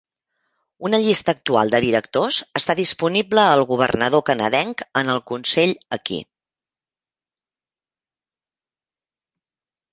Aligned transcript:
Una 0.87 0.99
llista 1.01 1.33
actual 1.37 1.73
de 1.75 1.81
directors 1.83 2.37
està 2.61 2.75
disponible 2.79 3.43
al 3.51 3.61
governador 3.73 4.25
canadenc 4.31 4.83
en 5.03 5.13
el 5.15 5.23
Consell 5.35 5.77
aquí. 6.01 6.21